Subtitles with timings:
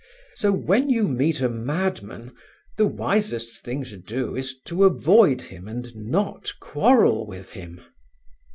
[0.33, 2.33] So when you meet a madman,
[2.75, 7.81] the wisest thing to do is to avoid him and not quarrel with him."